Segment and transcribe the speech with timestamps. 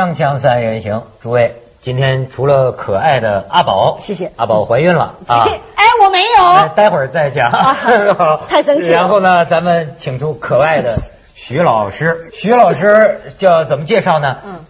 [0.00, 5.44] 锵锵三人行，诸位，今天除了可爱的阿宝，谢谢阿宝怀孕了啊。
[5.44, 6.68] 哎，我没哎有。
[6.74, 7.50] 待会儿再讲。
[7.50, 7.76] 啊
[8.48, 10.96] 太生气了然后呢，咱们请出可爱的
[11.34, 12.30] 徐老师。
[12.32, 14.38] 徐老师叫怎么介绍呢？
[14.42, 14.60] 嗯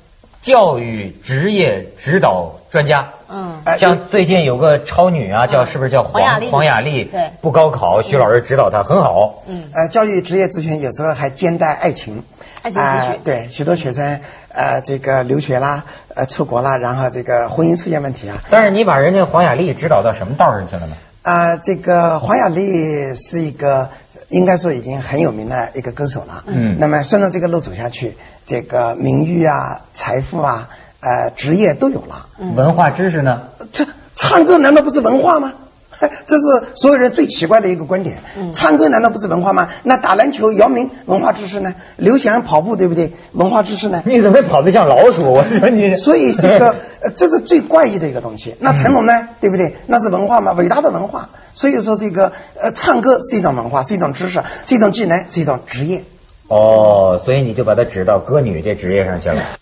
[0.43, 3.11] 教育职业指导专家。
[3.29, 6.20] 嗯，哎像最近有个超女啊，叫是不是叫黄
[6.51, 7.05] 黄雅莉？
[7.05, 9.45] 对不高考，徐老师指导她很好。
[9.47, 12.25] 嗯，呃，教育职业咨询有时候还兼带爱情，
[12.62, 14.20] 爱情咨询呃对，许多学生
[14.52, 20.95] 呃这个留学啦，呃出国啦，然后这个婚姻出现问题啊，但是你把人家黄雅莉指导到什么道上去了呢？
[21.23, 23.91] 啊、这个黄雅莉是一个
[24.30, 26.45] 应该说已经很有名的一个歌手了。
[26.46, 32.27] 嗯那么顺着这个路走下去，这个名誉啊、财富啊、呃职业都有了。
[32.56, 33.48] 文化知识呢？
[33.72, 35.52] 这唱歌难道不是文化吗？
[36.27, 36.43] 这是
[36.75, 38.19] 所有人最奇怪的一个观点。
[38.39, 39.69] 嗯唱歌难道不是文化吗？
[39.83, 41.75] 那打篮球、姚明文化知识呢？
[41.97, 43.12] 刘翔跑步对不对？
[43.33, 44.03] 文化知识呢？
[44.07, 45.33] 你怎么跑得像老鼠？
[45.33, 48.55] 我说你， 所以这个 呃，这是最怪异的一个东西。
[48.61, 49.77] 那成龙呢，对不对？
[49.87, 50.53] 那是文化吗？
[50.53, 51.31] 伟大的文化。
[51.53, 56.05] 所以说这个呃，唱歌是一种文化，是一种知识，是一种技能，是一种职业。
[56.48, 59.59] 哦，所以你就把它指到歌女这职业上去了。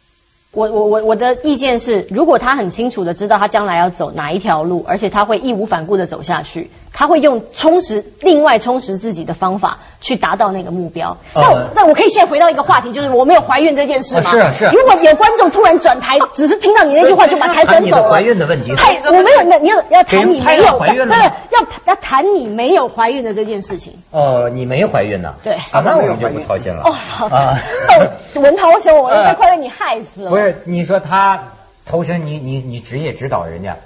[0.50, 11.16] 我我我我的意见是，如果他很清楚的知道他将来要走哪一条路，而且他会义无反顾的走下去，他会用充实另外充实自己的方法去达到那个目标。
[11.32, 14.22] 那我那我可以现在回到一个话题，就是我没有怀孕这件事吗？
[14.27, 21.20] 啊是啊是啊如果有观众突然转台，只是听到你那句话就把台转走了，怀孕的问题太我没有，那你要要谈你没有怀孕了不是
[21.52, 23.92] 要要谈你没有怀孕的这件事情。
[24.10, 25.36] 哦，你没怀孕呢？
[25.44, 26.83] 对啊，那我们就不操心了。
[26.83, 27.60] 哦，好，啊，
[28.34, 30.30] 哦，文涛我想，我哎快被你害死了。
[30.30, 31.44] 不是，你说他
[31.86, 33.77] 投身你你你职业指导人家，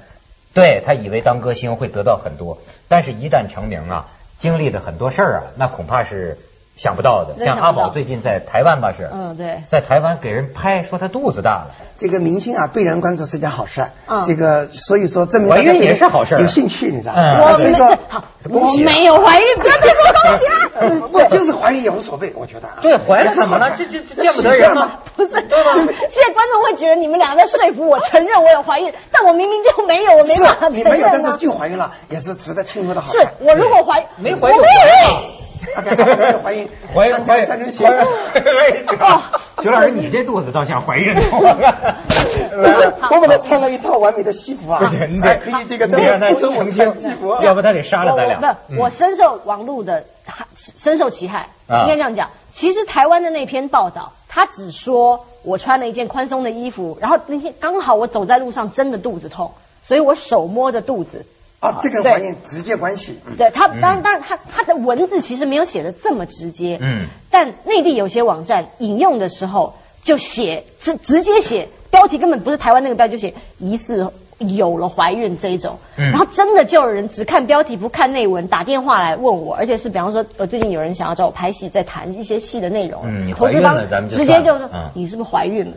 [0.54, 2.58] 对他以为当歌星会得到很多，
[2.88, 4.08] 但是一旦成名啊，
[4.38, 6.38] 经历的很多事儿啊，那恐怕是
[6.76, 7.44] 想不到的。
[7.44, 9.62] 像阿宝最近在台湾吧是，嗯，对。
[9.68, 11.70] 在台湾给人拍说他肚子大了。
[11.98, 13.86] 这个明星啊，被人关注是件好事。
[14.08, 17.52] 嗯这个所以说证明怀孕也是好事啊有兴趣，你知道嗯吗？
[17.52, 21.08] 我没所以说好，恭喜没有怀孕，不要再说恭喜啊！
[21.12, 22.78] 我就是怀孕也无所谓，我觉得啊。
[22.82, 23.70] 对，怀了怎么了？
[23.76, 24.92] 这这这见不得人吗？
[25.14, 31.36] 不是，现在观众会觉得你们两个在说服我承认我有怀孕，但我明明就没有，我没办法承是你没有，但是。
[31.36, 33.18] 就怀孕了，也是值得庆祝的好事。
[33.18, 35.41] 是我如果怀没怀就我没有孕。
[36.42, 37.88] 怀孕，怀孕怀孕三人行。
[39.62, 41.20] 徐老师，你这肚子倒像怀孕的。
[43.10, 48.40] 我给他穿了一套完美的西服啊，不行，你哎得可以这个你让他澄清穿西服，要不他得杀了咱俩。
[48.40, 50.04] 我不我深受网络的
[50.56, 52.30] 深受其害，啊应该这样讲。
[52.50, 59.52] 其实台湾的那篇报道，他只说我穿了一件宽松的衣服，然后那天刚好我走在路上真的肚子痛，
[59.84, 61.24] 所以我手摸着肚子。
[61.62, 62.12] 啊，这跟对。
[62.12, 63.18] 怀孕直接关系。
[63.26, 63.36] 嗯。
[63.36, 76.10] 对他，嗯当然，当然，他他的文字其实没有写的这么直接，嗯，但内地有些网站引用的时候就写直直接写标题根本不是台湾那个标题，就写疑似有了怀孕这一种，嗯。
[76.10, 84.90] 然后真的就有人只看标题不看内文，打电话来问我，而且是比方说，呃，最近有人想要找我拍戏，在谈一些戏的内容，嗯你怀孕投资方了咱们就直接就说、嗯。
[84.94, 85.76] 你是不是怀孕了？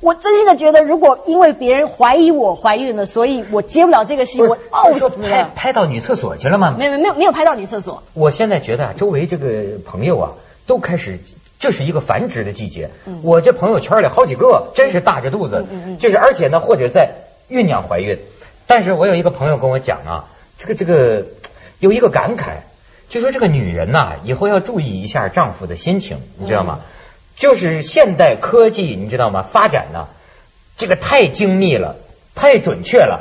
[0.00, 5.28] 我真心的觉得，如果因为别人怀疑我怀孕了，所以我接不了这个戏，我不是说呕死了。
[5.28, 6.74] 拍拍到女厕所去了吗？
[6.78, 10.32] 没有没有没有拍到女厕所，我现在觉得啊，周围这个朋友啊，
[10.66, 11.18] 都开始。
[11.60, 17.14] 这是一个繁殖的季节，嗯我这朋友圈里好几个真是大着肚子，嗯嗯嗯就是而且呢，或者在
[17.50, 18.20] 酝酿怀孕。
[18.68, 20.24] 但是我有一个朋友跟我讲啊，
[20.56, 21.24] 这个这个
[21.80, 22.58] 有一个感慨，
[23.08, 26.78] 就说这个女人呐、以后要注意一下丈夫的心情，你知道吗？
[27.38, 29.42] 就是现代科技，你知道吗？
[29.42, 30.08] 发展呢，
[30.76, 31.96] 这个太精密了，
[32.34, 33.20] 太准确了，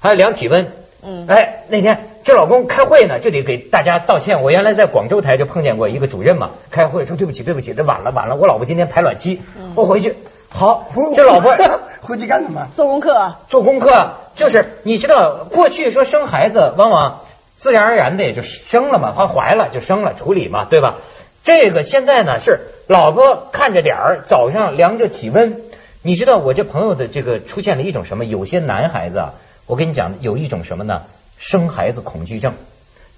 [0.00, 0.72] 还有量体温。
[1.02, 4.42] 嗯哎，那天这老公开会呢，就得给大家道歉。
[4.42, 9.42] 我原来在广州台就碰见过一个主任嘛，开会说对不起对不起，这晚了晚了，我老婆今天排卵期，
[9.74, 10.16] 我回去
[10.48, 11.56] 好，这老婆
[12.02, 12.68] 回去干什么？
[12.74, 13.40] 做功课啊。
[13.48, 17.20] 做功课，就是你知道，过去说生孩子，往往
[17.56, 20.96] 自然而然的也就生了嘛，她怀了就生了，处理嘛，对吧？
[21.44, 25.60] 这个现在呢是老婆看着点儿，早上量着体温。
[26.02, 28.24] 你知道我这朋友的这个出现了一种什么？
[28.24, 29.34] 有些男孩子啊，
[29.66, 31.02] 我跟你讲，有一种什么呢？
[31.36, 32.54] 生孩子恐惧症。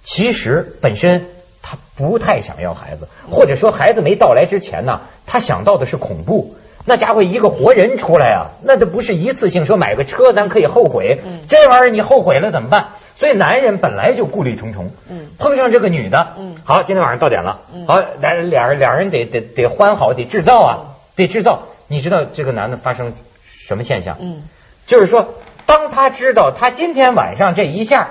[0.02, 1.26] 其实本身
[1.60, 6.54] 他不太想要孩子，或者说孩子没到来之前呢，他想到的是恐怖。
[6.86, 12.88] 那家伙一个活人出来啊，那都不是一次性说买个车咱可以后悔，嗯这玩意儿你后悔了怎么办？
[13.18, 20.72] 所以男人本来就顾虑重重，嗯碰上这个女的，嗯好，今天晚上到点了，嗯好，俩俩俩人得得得欢好，得制造啊，
[21.16, 21.64] 得制造。
[21.88, 23.12] 你知道这个男的发生
[23.44, 24.16] 什么现象？
[24.20, 24.44] 嗯
[24.86, 25.34] 就是说，
[25.66, 28.10] 当他知道他今天晚上这一下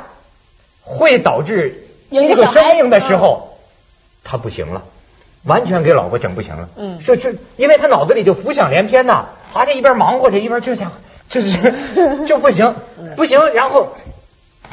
[0.84, 3.58] 会导致这个生命的时候，
[4.26, 4.84] 他不行了。
[5.46, 9.30] 完全给老婆整不行了，嗯说这，因为他脑子里就浮想联翩呐。
[9.52, 10.92] 好这一边忙活着一边就想
[11.30, 12.76] 就是就不行
[13.16, 13.94] 不行，然后。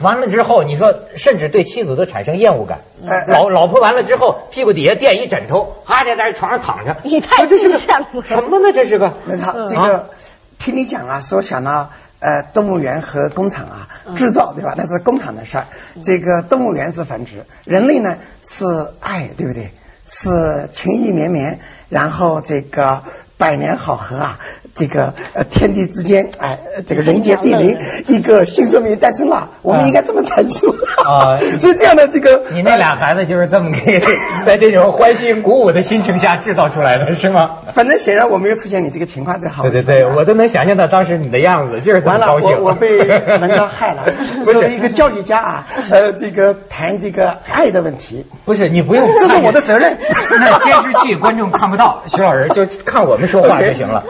[0.00, 2.80] 完了之后，你说甚至对妻子都产生厌恶感。
[3.06, 6.96] 哎老老婆完了之后，屁股底下垫一枕头，哈在在床上躺着。
[7.04, 8.72] 你太这是个什么呢？
[8.72, 10.10] 这是个那他这啊个
[10.58, 14.74] 听你讲啊，说想到呃动物园和工厂啊嗯制造对吧？
[14.76, 15.66] 那是工厂的事儿。
[16.04, 18.64] 这个动物园是繁殖，人类呢是
[19.00, 19.70] 爱，对不对？
[20.06, 23.02] 是情意绵绵，然后这个
[23.38, 24.38] 百年好合啊，
[24.74, 27.78] 这个呃天地之间哎、呃这个人杰地灵，
[28.08, 30.74] 一个新生命诞生了，我们应该这么阐述
[31.04, 34.00] 啊 是这样的这个你那俩孩子就是这么给
[34.44, 37.58] 在这种欢欣鼓舞的心情下制造出来的，是吗？
[37.72, 39.62] 反正显然我没有出现你这个情况，最好。
[39.62, 42.58] 对对对，我都能想象到当时你的样子，就是这么完了，高兴。
[42.58, 42.98] 我我被
[43.38, 44.04] 文章害了。
[44.46, 49.96] 作为一个教育家啊，呃，这个谈这个爱的问题，不是你不用，这是我的责任
[50.30, 54.04] 那监视器观众看不到，徐老师就看我们说话就行了。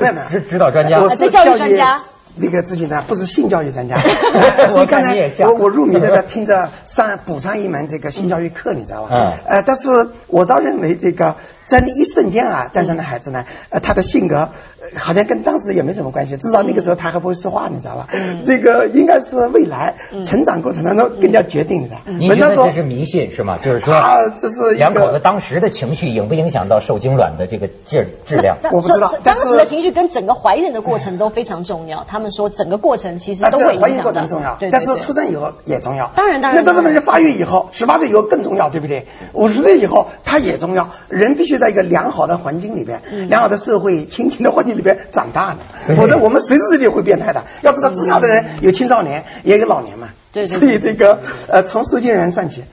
[0.55, 1.09] 指指导专家我。
[1.09, 2.01] 是教育专家
[2.37, 3.95] 那个咨询的，不是性教育专家。
[4.03, 9.09] 我所以刚才我我入迷的在听着上补上一门这个性教育课，你知道吧？
[9.13, 18.09] 嗯呃，但是我倒认为这个在那一瞬间啊，诞生的孩子呢，呃，他的性格呃好像跟当时也没什么关系，至少那个时候他还不会说话，你知道吧？
[18.45, 19.95] 这个应该是未来
[20.25, 21.97] 成长过程当中更加决定的。
[22.07, 23.59] 你文章说觉得这是迷信是吗？
[23.59, 28.59] 就是说，啊这是两口子当时的情绪影不影响到受精卵的这个质质量？
[28.73, 32.05] 我不知道但是当时的情绪跟整个怀孕的过程都非常重要。
[32.05, 36.11] 他们说整个过程其实啊，都会怀孕过程重要，对对但是出生以后也重要。
[36.17, 39.07] 当然当然那到这么当然发育以后，十八岁以后更重要，对不对？
[39.33, 40.91] 五十岁以后它也重要。
[41.09, 45.57] 人必须在一个良好的环境里边，嗯良好的社会、亲情的环境里边长大
[45.89, 47.43] 的，否则我们随时随地会变态的。
[47.63, 50.07] 要知道，自杀的人有青少年，也有老年嘛。
[50.33, 52.65] 对对所以这个呃，从收件人算起，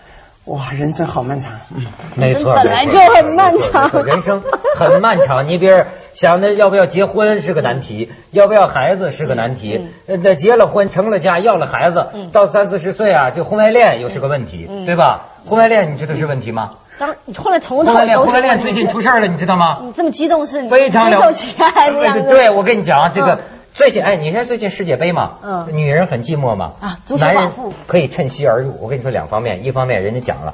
[0.46, 1.54] 哇，人生好漫长。
[1.76, 1.86] 嗯。
[2.16, 4.44] 没错，本来就很漫长人生
[4.76, 5.48] 很漫长。
[5.48, 9.88] 你比如想着要不要结婚是个难题，要不要孩子是个难题。
[10.08, 15.28] 呃那结了婚成了家要了孩子，到三四十岁啊，就婚外恋又是个问题，对吧？
[15.46, 16.74] 婚外恋你知道是问题吗？
[17.02, 19.80] 当后来从头婚外恋，都是问题婚外恋最近出事儿了，你知道吗？
[19.84, 22.30] 你这么激动是非常了深受其害这样子。
[22.30, 23.40] 对，我跟你讲啊，这个嗯
[23.74, 28.78] 最近哎，你看最近世界杯嘛，嗯女人很寂寞嘛，啊足球男人寡妇可以趁虚而入。
[28.82, 30.54] 我跟你说两方面，一方面人家讲了。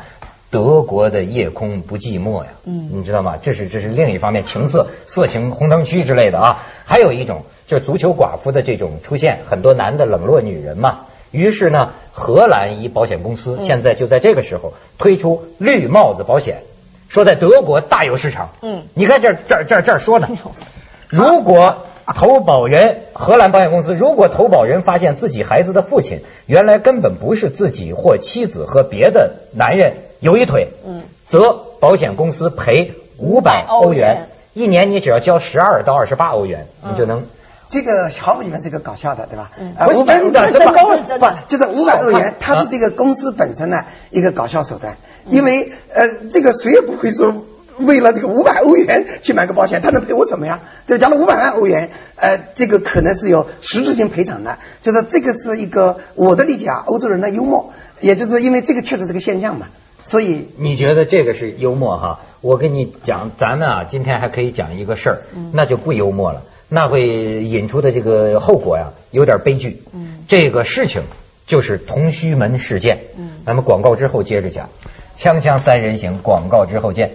[0.50, 3.36] 德国的夜空不寂寞呀，嗯你知道吗？
[3.42, 6.64] 这是这是另一方面，情色、色情红灯区之类的啊。
[6.86, 11.00] 还有一种就是足球寡妇的这种出现，很多男的冷落女人嘛。
[11.32, 13.66] 于是呢，荷兰一保险公司嗯。
[13.66, 16.64] 现在就在这个时候推出绿帽子保险，
[17.10, 18.50] 说在德国大有市场。
[18.62, 18.84] 嗯。
[18.94, 20.30] 你看这儿这儿这儿这儿说呢，
[21.10, 21.78] 如果
[22.16, 31.52] 投保人荷兰保险公司，如果投保人发现自己孩子的父亲原来根本不是自己或妻子和别的男人有一腿，嗯，则
[31.82, 37.26] 保险公司赔五百500欧元，一年你只要交十二到二十八欧元，嗯你就能。
[37.70, 39.52] 这个毫无疑问是个搞笑的，对吧？
[39.86, 42.64] 不是500欧元真的不是不，就是五百欧元，它啊。
[42.64, 45.34] 是这个公司本身的一个搞笑手段，嗯。
[45.34, 47.46] 因为呃，这个谁也不会说。
[47.80, 50.62] 为了这个五百欧元去买个保险，他能赔我什么呀？
[50.88, 57.72] 对吧，假如五百万欧元，呃，这个可能是有实质性赔偿的，就是这个是一个我的理解啊，欧洲人的幽默，
[58.02, 59.68] 也就是说因为这个确实是个现象嘛，
[60.02, 62.22] 所以你觉得这个是幽默哈？
[62.42, 65.22] 我跟你讲，咱们啊，今天还可以讲一个事儿，
[65.54, 69.82] 那就不幽默了，那会引出的这个后果呀，有点悲剧。
[69.94, 71.04] 嗯这个事情
[71.46, 73.00] 就是同须门事件。
[73.18, 74.70] 嗯咱们广告之后接着讲，
[75.18, 77.12] 锵锵三人行，广告之后见。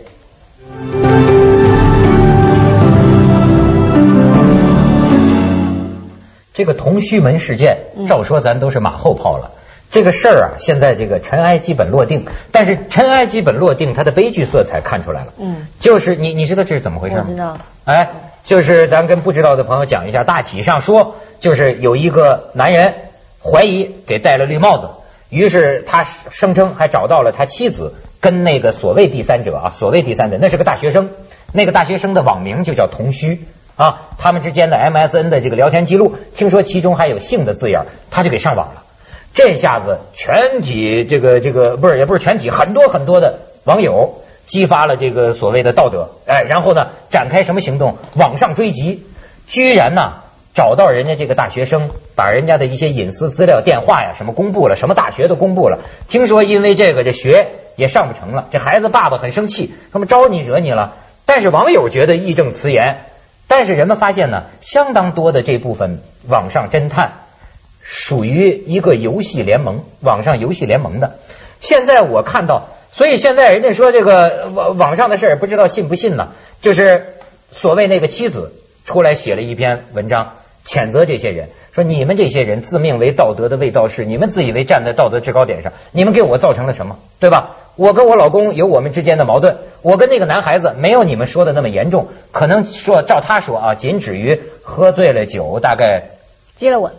[6.55, 9.53] 这个同须门事件，嗯照说咱都是马后炮了。
[9.91, 15.35] 这个事儿啊，现在这个尘埃基本落定，但是尘埃基本落定，它的悲剧色彩看出来了。
[15.39, 17.25] 嗯，就是你你知道这是怎么回事吗？
[17.27, 17.59] 我知道。
[17.85, 18.09] 哎，
[18.45, 22.95] 就是咱跟不知道的朋友讲一下，大体上说，就是有一个男人
[23.43, 24.89] 怀疑给戴了绿帽子，
[25.29, 31.11] 于是他声称还找到了他妻子，跟那个所谓第三者啊，所谓第三者，那是个大学生，
[31.53, 33.43] 那个大学生的网名就叫童虚
[33.77, 38.83] 啊，他们之间的 MSN 的这个聊天记录，听说其中还有性的字眼，他就给上网了。
[39.35, 47.97] 这下子全体这个这个不是也不是全体，很多很多的网友激发了这个所谓的道德，哎，然后呢展开什么行动？
[48.15, 49.07] 网上追击，
[49.47, 50.23] 居然呢
[50.55, 55.79] 找到人家这个大学生，把人家的一些隐私资料、电话呀什么公布了，什么大学都公布了。
[56.09, 60.97] 听说因为这个这学也上不成了，这孩子爸爸很生气，他们招你惹你了。
[61.25, 63.05] 但是网友觉得义正辞严，
[63.49, 67.13] 但是人们发现呢，相当多的这部分网上侦探。
[67.85, 71.19] 属于一个游戏联盟，网上游戏联盟的。
[71.61, 76.29] 现在我看到，所以现在人家说这个网网上的事儿，不知道信不信呢？
[76.61, 77.07] 就是
[77.51, 78.53] 所谓那个妻子
[78.85, 80.35] 出来写了一篇文章，
[80.67, 87.57] 谴责这些人，说你们这些人自命为道德的卫道士，你们自以为站在道德制高点上，你们给我造成了什么，对吧？
[87.77, 96.11] 我跟我老公有我们之间的矛盾，我跟那个男孩子没有你们说的那么严重，可能说照他说啊，仅止于喝醉了酒，大概
[96.57, 96.93] 接了吻。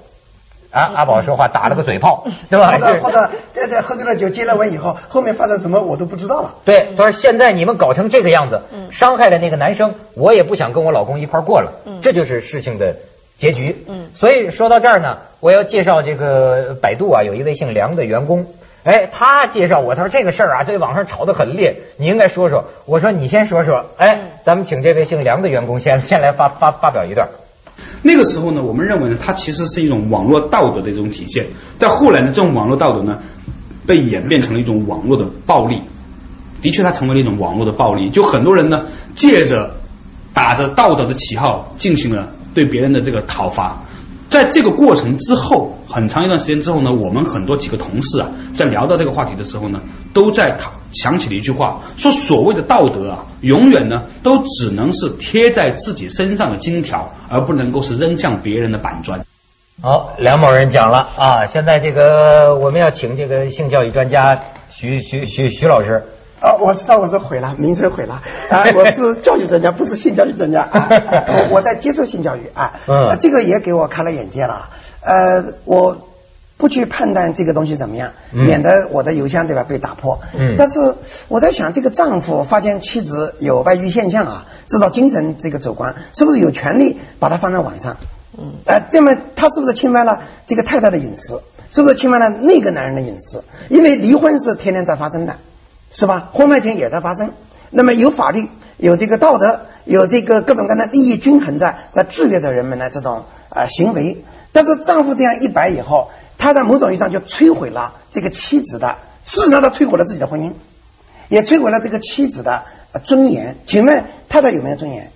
[0.74, 2.72] 啊，阿宝说话打了个嘴炮，对吧？
[2.72, 6.56] 或者或者在在喝醉了酒接了吻以后，后面发生什么我都不知道了。
[6.66, 12.96] 对，他说现在你们搞成这个样子，伤害了那个男生，我也不想跟我老公一块过了，这就是事情的
[13.38, 13.86] 结局。
[13.88, 18.48] 嗯，所以说到这儿呢，我要介绍这个百度啊，有一位姓梁的员工，
[18.84, 22.66] 哎，他介绍我，他说这个事儿啊，在网上吵得很烈，你应该说说。
[22.86, 27.30] 我说你先说说，哎，咱们请这位姓梁的员工先先来发发发表一段。
[28.02, 31.48] 那个时候呢，我们认为呢，它其实是一种网络道德的一种体现。
[31.80, 33.20] 在后来呢，这种网络道德呢，
[33.86, 35.82] 被演变成了一种网络的暴力。
[36.62, 38.10] 的确，它成为了一种网络的暴力。
[38.10, 38.84] 就很多人呢，
[39.16, 39.76] 借着
[40.34, 43.84] 打着道德的旗号，进行了对别人的这个讨伐。
[44.34, 49.80] 在这个过程之后，很长一段时间之后呢，我们很多几个同事啊，在聊到这个话题的时候呢，
[50.12, 59.24] 都在讨想起了一句话，说所谓的道德啊，永远呢都只能是贴在自己身上的金条，而不能够是扔向别人的板砖。
[59.84, 66.04] 好，梁某人讲了啊，现在这个我们要请这个性教育专家徐徐徐徐老师。
[66.44, 68.66] 哦，我知道我是毁了，名声毁了啊！
[68.76, 70.90] 我是教育专家，不是性教育专家啊！
[70.92, 74.68] 我 我在接受性教育啊，嗯，这个也给我开了眼界了。
[75.00, 76.10] 呃，我
[76.58, 80.20] 不去判断这个东西怎么样，免得我的邮箱对吧被打破。
[80.38, 80.96] 嗯，但是
[81.30, 87.96] 我在想，这个丈夫发现妻子有外遇现象啊，知道精神这个走光，是不是有权利把它放在网上？
[88.38, 91.42] 嗯，呃，这么他是不是侵犯了这个太太的隐私？
[91.72, 93.46] 是不是侵犯了那个男人的隐私？
[93.70, 95.38] 因为离婚是天天在发生的。
[95.94, 96.30] 是吧？
[96.34, 97.32] 婚外情也在发生。
[97.70, 104.26] 那么有法律，有这个道德，有这个各种各样的利益均衡在在制约着人们的这种呃行为。
[104.52, 110.52] 但是丈夫这样一摆以后，他在某种意义上就摧毁了这个妻子的，事实上他摧毁了自己的婚姻，
[111.30, 112.64] 也摧毁了这个妻子的
[113.04, 113.56] 尊严。
[113.66, 115.12] 请问太太有没有尊严？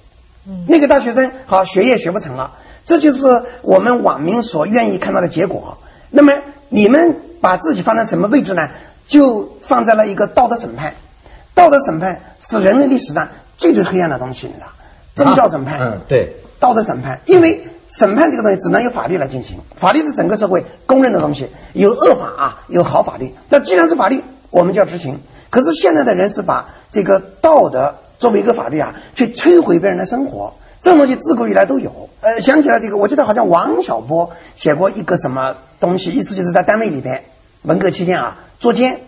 [0.47, 0.65] 嗯。
[0.67, 2.53] 那个大学生好学业学不成了，
[2.85, 5.79] 这就是我们网民所愿意看到的结果。
[6.09, 6.33] 那么
[6.69, 8.69] 你们把自己放在什么位置呢？
[9.07, 10.93] 就放在了一个道德审判，
[11.53, 14.67] 道德审判是人类历史上最最黑暗的东西，你知道？
[15.15, 23.33] 宗教审判，嗯，对，道德审判，因为审判这个东西只能由法律来进行，法律是整个社会公认的东西，有恶法啊，有好法律。
[23.49, 24.21] 那既然是法律，
[24.51, 25.19] 我们就要执行。
[25.49, 32.09] 可是现在的人是把这个道德作为一个法律啊，去摧毁别人的生活，这种东西自古以来都有。
[32.21, 37.23] 呃，想起来这个，我记得好像王小波写过一个什么东西，意思就是在单位里边，
[37.67, 38.37] 文革期间啊。
[38.59, 39.01] 捉奸，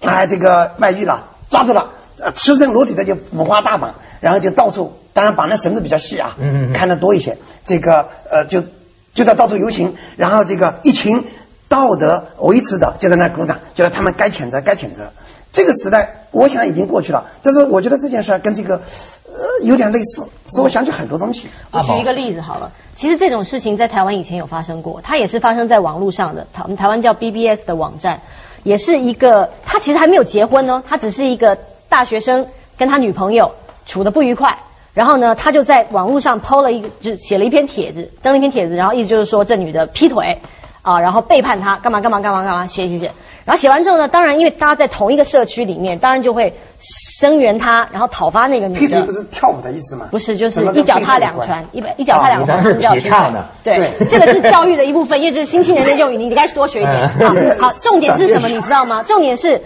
[0.00, 1.90] 啊，这个卖玉了，抓住了，
[2.34, 8.64] 赤身裸体的就五花大绑，然后就到处，当然绑的绳子比较细啊，嗯嗯，看的多一些，这个呃就
[9.12, 11.26] 就在到处游行，然后这个一群
[11.68, 15.12] 道德维持者就在那鼓掌，觉得他们该谴责该谴责。
[15.52, 21.48] 这个时代我想已经过去了，但是我觉得这件事跟这个呃有点类似，使我想起很多东西。
[21.72, 28.20] 我举一个例子好了，其实这种事情在台湾以前有发生过，它也是发生在网络上的，台台湾叫 BBS 的网站。
[28.62, 31.56] 也是一个，他其实还没有结婚呢，他只是一个
[31.88, 33.52] 大学生，跟他女朋友
[33.86, 34.58] 处的不愉快，
[34.92, 40.42] 然后呢，他就在网络上抛了一个，就写了一篇帖子，登了一篇帖子，然后意思就是说这女的劈腿
[40.82, 43.12] 啊，然后背叛他，干嘛干嘛干嘛干嘛，写写写。
[43.50, 48.78] 然后写完之后呢，当然因为大家在同一个社区里面，当然就会声援他，然后讨伐那个女的。
[48.78, 50.06] 劈腿不是跳舞的意思吗？
[50.08, 53.48] 不是，就是一脚踏两船，一一脚踏两船，是劈叉的。
[53.64, 57.08] 对，这个是教育的一部分，因为这是新青年的用语，你你该多学一点。
[57.58, 58.46] 好， 重点是什么？
[58.46, 59.02] 你知道吗？
[59.02, 59.62] 重点是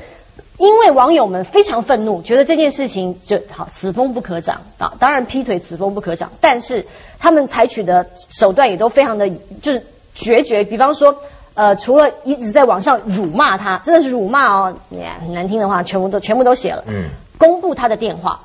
[0.56, 4.94] 因为网友们非常愤怒，觉得这件事情就好，此风不可长啊。
[4.98, 6.86] 当然劈腿此风不可长，但是
[7.18, 9.28] 他们采取的手段也都非常的
[9.60, 9.82] 就是
[10.14, 11.18] 决绝，比方说。
[11.54, 14.76] 呃，除了一直在网上辱骂他，真的是辱骂哦，
[15.20, 16.82] 很难听的话，全部都全部都写了。
[16.88, 18.40] 嗯，公布他的电话，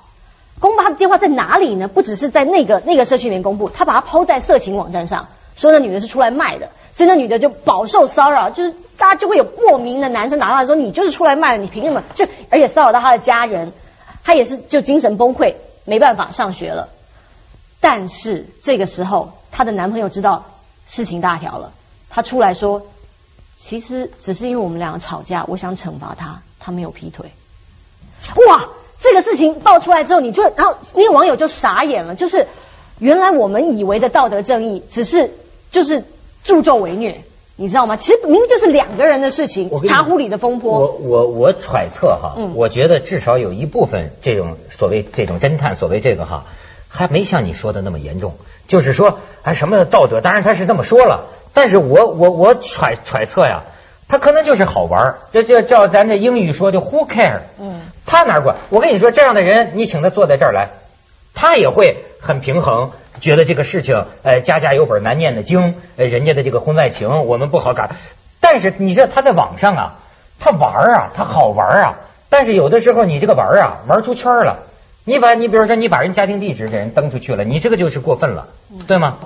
[0.59, 1.87] 公布他的电话在哪里呢？
[1.87, 12.03] 不只是在那个那个社区里面公布，他把它抛在色情网站上，说那女的是出来卖的，所以那女的就饱受骚扰，就是大家就会有莫名的男生打电话说你就是出来卖的，你凭什么？
[12.13, 13.73] 就而且骚扰到他的家人，
[14.23, 16.89] 他也是就精神崩溃，没办法上学了。
[17.81, 20.45] 但是这个时候，她的男朋友知道
[20.85, 21.71] 事情大条了，
[22.11, 22.83] 他出来说。
[23.61, 27.31] 其实只是因为我们两个吵架，我想惩罚他，他没有劈腿。
[28.47, 32.47] 哇，这个事情爆出来之后，你就然后那个网友就傻眼了，就是
[32.99, 35.31] 原来我们以为的道德正义，只是
[35.71, 36.03] 就是
[36.43, 37.21] 助纣为虐，
[37.57, 37.97] 你知道吗？
[37.97, 40.79] 其实明明就是两个人的事情，茶壶里的风波。
[40.79, 46.45] 我我我揣测哈，我觉得至少有一部分这种所谓这种侦探，所谓这个哈，
[46.87, 48.35] 还没像你说的那么严重。
[48.67, 53.63] 就是说啊什么道德，当然他是这么说了，但是我我我揣揣测呀，
[54.07, 58.57] 他可能就是好玩儿，这这照咱这英语说就 who care，嗯，他哪管？
[58.69, 60.69] 我跟你说，这样的人，你请他坐在这儿来，
[61.33, 67.89] 他也会很平衡，觉得这个事情，呃，家家有本难念的经，呃，人家的这个婚外情我们不好搞。
[68.39, 69.95] 但是你知道他在网上啊，
[70.39, 71.95] 他玩儿啊，他好玩儿啊，
[72.29, 74.59] 但是有的时候你这个玩儿啊，玩出圈了。
[75.05, 78.47] 你把你比如说你把人家庭地址给人登出去了，你这个就是过分了，
[78.85, 79.17] 对吗？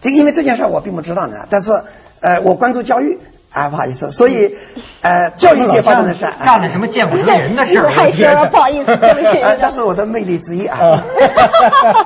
[0.00, 1.72] 这因为这件事我并不知道呢，但是
[2.20, 3.18] 呃，我关注教育
[3.52, 4.56] 啊，不好意思，所以
[5.00, 7.90] 呃，教育界发生的事干了什么见不得人的事儿？
[7.90, 9.26] 害羞了，不好意思，对不起。
[9.42, 11.04] 呃，那是我的魅力之一啊，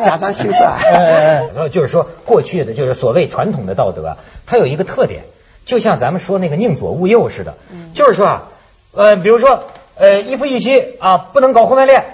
[0.03, 0.79] 假装羞涩啊。
[0.85, 5.23] 呃，就是说过去的就是所谓传统的道德啊，它有一个特点，
[5.65, 7.55] 就像咱们说那个宁左勿右似的，
[7.95, 8.49] 就是说啊，
[8.95, 9.65] 呃，比如说
[9.97, 12.05] 呃，一夫一妻啊，不能搞婚外恋。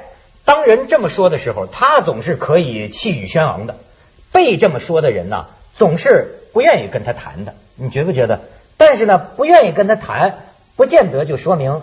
[0.45, 3.75] 当人这么说的时候，他总是可以气宇轩昂的；
[4.33, 5.45] 被这么说的人呢，
[5.79, 7.55] 总是不愿意跟他谈的。
[7.77, 8.41] 你觉不觉得？
[8.77, 10.35] 但是呢，不愿意跟他谈，
[10.77, 11.83] 不见得就说明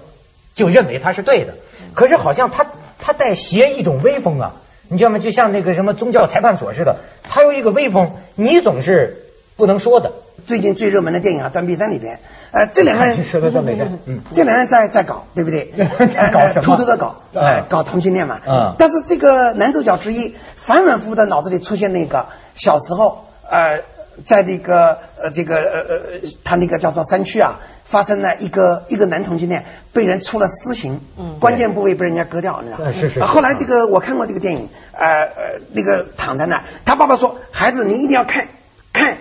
[0.53, 1.55] 就认为他是对的。
[1.93, 2.67] 可是好像他
[2.99, 4.53] 他带携一种威风啊，
[4.89, 5.17] 你知道吗？
[5.19, 9.25] 就像那个什么宗教裁判所似的，他有一个威风，你总是
[9.55, 10.11] 不能说的。
[10.45, 12.19] 最近最热门的电影啊，《断臂山》里边，
[12.51, 15.71] 呃，这两个人说的断臂山，嗯，这两个人在在搞，对不对？
[16.13, 16.61] 在搞什么？
[16.61, 18.41] 偷偷的搞，呃，搞同性恋嘛。
[18.45, 18.75] 嗯。
[18.77, 23.81] 但是这个男主角之一反反复复的脑子里出现那个小时候，呃，
[24.25, 32.91] 在这个呃这个呃呃他那个叫做山区啊，发生了一个一个男同性恋被人出了私刑，嗯关键部位被人家割掉，你知道吗？
[32.91, 33.21] 是是。
[33.23, 38.47] 后来这个我看过这个电影，呃呃，那个躺在那儿，他爸爸说：“孩子，你一定要看
[38.93, 39.17] 看。”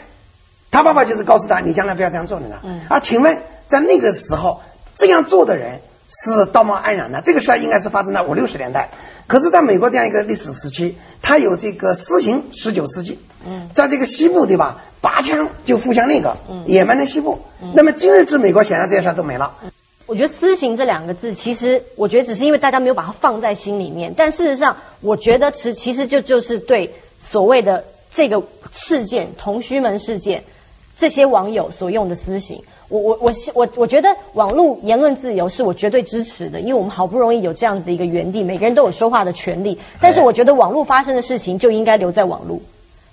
[0.70, 2.58] 他爸爸就是告诉他，你将来不要这样做，你知道？
[2.64, 3.38] 嗯啊，请问
[3.68, 4.60] 在那个时候
[4.94, 8.90] 这样做的人是道貌岸然的，这个事儿应该是发生在五六十年代。
[9.26, 14.84] 可是，在美国这样一个历史时期，它有这个私刑，十九世纪，嗯在这个西部对吧？
[15.00, 17.40] 拔枪就互相那个嗯野蛮的西部。
[17.74, 19.54] 那么今日之美国，显然这些事儿都没了。
[20.06, 30.44] 我觉得“私刑”这两个字，其实我觉得只是因为大家没有把它放在心里面，但事实上，我觉得其其实就就是对所谓的这个事件——同须门事件，
[30.96, 32.62] 这些网友所用的私刑。
[32.88, 39.78] 我我我我我觉得网络言论自由是我绝对支持的，因为我们好不容易有这样子的一个园地，每个人都有说话的权利。
[40.00, 42.60] 但是我觉得网络发生的事情就应该留在网络。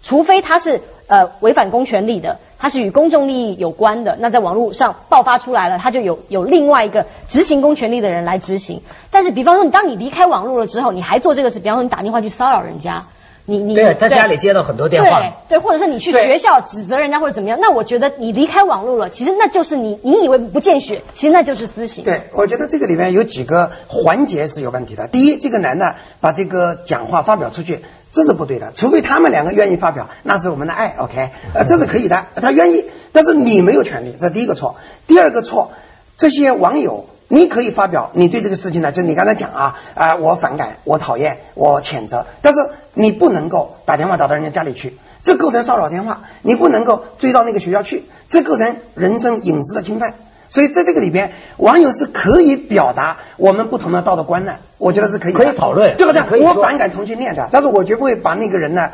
[0.04, 8.82] 除非它是呃违反公权力的，它是与公众利益有关的，那在网络上爆发出来了，它就有有另外一个执行公权力的人来执行。
[9.12, 13.06] 但是，比方说你当你离开网络了之后，你还做这个事，比方说你打电话去骚扰人家，
[13.52, 22.06] 你你对他家里接到很多电话对，对，或者是你去学校指责人家或者怎么样，那我觉得你离开网络了，其实那就是你你以为不见血，其实那就是私刑。
[22.06, 25.08] 对，我觉得这个里面有几个环节是有问题的。
[25.08, 34.78] 第一，这个男的把这个讲话发表出去，这是不对的，除非他们两个愿意发表，那是我们的爱，OK，呃，这是可以的，他愿意，但是你没有权利，这是第一个错。
[35.08, 35.72] 第二个错，
[36.18, 37.06] 这些网友。
[37.32, 42.60] 你可以发表你对这个事情呢，就你刚才讲啊啊、我反感，我讨厌，我谴责，但是
[42.94, 50.13] 你不能够打电话打到人家家里去，这构成骚扰电话，你不能够追到那个学校去，这构成人身隐私的侵犯。
[50.50, 58.89] 所以在这个里边，网友是可以表达我们不同的道德观的，我觉得是可以可以讨论就好像可以我反感同性恋的，但是我绝不会把那个人呢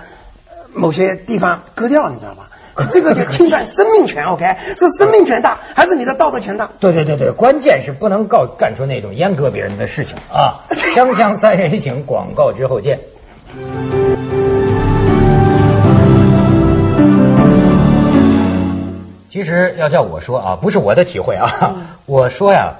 [0.47, 2.49] 呃某些地方割掉，你知道吧？
[2.85, 4.55] 这个就 侵犯生命权，OK？
[4.75, 6.69] 是生命权大，还是你的道德权大？
[6.79, 10.63] 对对对对，关键是不能告干出那种阉割别人的事情啊！
[10.69, 12.99] 锵锵三人行，广告之后见。
[19.29, 22.75] 其实要叫我说啊，不是我的体会啊，我说呀，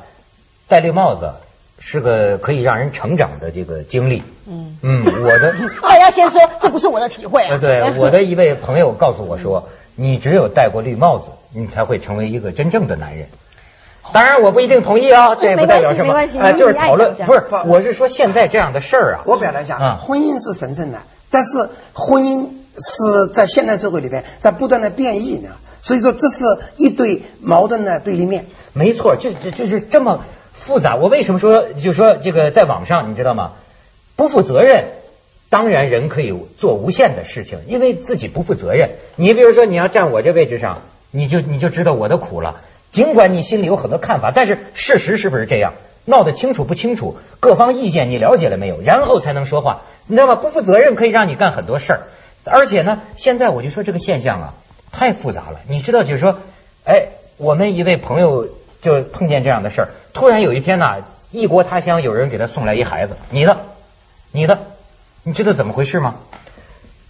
[0.67, 1.33] 戴绿帽子
[1.77, 4.23] 是个可以让人成长的这个经历。
[4.49, 7.49] 嗯嗯，我的 大家先说，这不是我的体会啊。
[7.51, 9.67] 呃，对，我的一位朋友告诉我说，
[9.99, 13.27] 你只有戴过绿帽子，你才会成为一个真正的男人。
[14.13, 20.99] 当然，我不一定同意啊，这也不代表什么，没关系没呃，关系就是讨论，不是，我是说现在这样的事儿啊，我表达一下，嗯婚姻是神圣的，
[21.31, 25.49] 但是婚姻是在现代社会里边在不断的变异呢，
[25.81, 26.45] 所以说这是
[26.77, 28.45] 一对矛盾的对立面。
[28.73, 30.95] 没错，就就就是这么复杂。
[30.95, 33.53] 我为什么说，就说这个在网上，你知道吗？
[34.15, 34.85] 不负责任，
[35.49, 38.89] 当然人可以做无限的事情，因为自己不负责任。
[39.15, 40.81] 你比如说，你要站我这位置上，
[41.11, 42.61] 你就你就知道我的苦了。
[42.91, 45.73] 尽管你心里有很多看法，但是事实是不是这样？
[46.05, 48.79] 闹得清楚不清楚，各方意见你了解了没有？
[48.81, 50.35] 然后才能说话，你知道吗？
[50.35, 51.99] 不负责任可以让你干很多事儿，
[52.45, 54.53] 而且呢，现在我就说这个现象啊，
[54.93, 55.59] 太复杂了。
[55.67, 56.39] 你知道，就是说，
[56.85, 58.47] 哎，我们一位朋友
[58.81, 63.57] 就碰见这样的事儿，突然有一天呢，异国他乡有人给他送来一孩子，你的，
[64.31, 64.59] 你的，
[65.27, 66.15] 你知道怎么回事吗？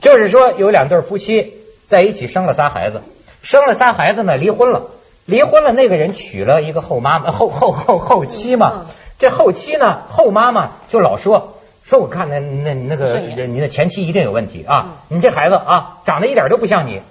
[0.01, 1.53] 就是说有两对夫妻
[1.88, 3.03] 在一起生了仨孩子，
[3.43, 4.88] 生了仨孩子呢，离婚了，
[5.25, 8.71] 离婚了，那个人娶了一个后妈妈后后后后妻嘛。
[8.73, 8.86] 嗯，
[9.19, 11.60] 这后妻呢，后妈妈就老说。
[11.86, 14.95] 说我看那那那个你的前妻一定有问题啊！
[15.10, 17.03] 你这孩子啊，长得一点都不像你，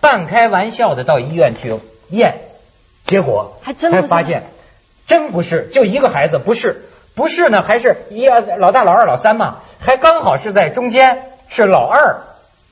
[0.00, 1.74] 半开玩笑的到医院去
[2.10, 2.36] 验，
[3.04, 4.44] 结果还真发现
[5.08, 12.22] 真不是，就一个孩子，不是不是呢，还是一老大、老二、老三嘛，还刚好是在中间，是老二，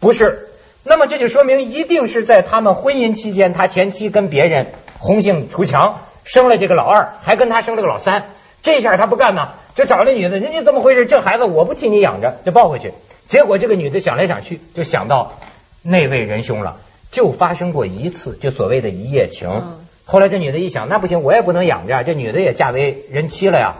[0.00, 0.48] 不是。
[0.83, 4.66] 那么这就说明一定是在他们婚姻期间，他前妻跟别人
[4.98, 8.24] 红杏出墙，生了这个老二，还跟他生了个老三。
[8.62, 11.07] 这下他不干呢，就找那女的，人家怎么回事？
[11.07, 12.94] 这孩子我不替你养着，就抱回去。
[13.28, 15.35] 结果这个女的想来想去，就想到
[15.83, 16.78] 那位仁兄了，
[17.12, 19.48] 就发生过一次，就所谓的一夜情。
[19.48, 23.76] 嗯后来这女的一想，那不行，我也不能养着，这女的也嫁为人妻了呀，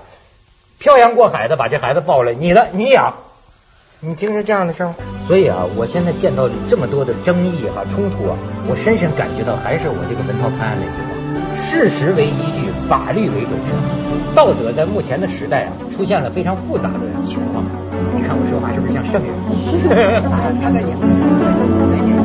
[0.83, 3.14] 漂洋过海的把这孩子抱来，你的你养，
[4.01, 4.97] 你听说这样的事儿吗？
[5.29, 8.37] 所以啊，我现在见到这么多的争议哈、冲突啊，
[8.68, 11.11] 我深深感觉到还是我这个文涛判案那句话：
[11.57, 14.35] 事实为依据，法律为准绳。
[14.35, 17.64] 道德在目前的时代啊，出现了非常复杂的情况。
[18.16, 19.33] 你看我说话是不是像圣人？
[20.33, 22.22] 啊， 他在演。